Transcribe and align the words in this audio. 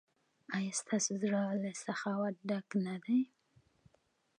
ایا 0.57 0.73
ستاسو 0.81 1.11
زړه 1.23 1.41
له 1.63 1.71
سخاوت 1.85 2.35
ډک 2.49 2.67
نه 2.85 2.95
دی؟ 3.03 3.21